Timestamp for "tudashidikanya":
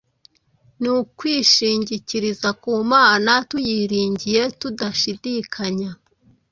4.59-5.89